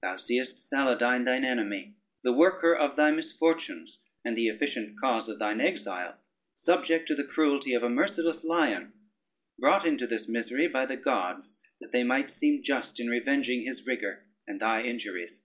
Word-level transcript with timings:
Thou 0.00 0.16
seest 0.16 0.56
Saladyne 0.58 1.26
thine 1.26 1.44
enemy, 1.44 1.98
the 2.24 2.32
worker 2.32 2.72
of 2.74 2.96
thy 2.96 3.10
misfortunes, 3.10 3.98
and 4.24 4.34
the 4.34 4.46
efficient 4.48 4.98
cause 4.98 5.28
of 5.28 5.38
thine 5.38 5.60
exile, 5.60 6.18
subject 6.54 7.06
to 7.06 7.14
the 7.14 7.22
cruelty 7.26 7.74
of 7.74 7.82
a 7.82 7.90
merciless 7.90 8.44
lion, 8.46 8.94
brought 9.58 9.86
into 9.86 10.06
this 10.06 10.26
misery 10.26 10.68
by 10.68 10.86
the 10.86 10.96
gods, 10.96 11.60
that 11.82 11.92
they 11.92 12.02
might 12.02 12.30
seem 12.30 12.62
just 12.62 12.98
in 12.98 13.10
revenging 13.10 13.66
his 13.66 13.86
rigor, 13.86 14.24
and 14.46 14.58
thy 14.58 14.82
injuries. 14.82 15.44